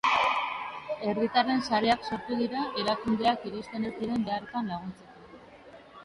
Herritarren 1.09 1.59
sareak 1.65 2.07
sortu 2.07 2.37
dira 2.39 2.63
erakundeak 2.83 3.45
iristen 3.49 3.85
ez 3.91 3.91
diren 3.99 4.25
beharretan 4.31 4.71
laguntzeko. 4.73 5.37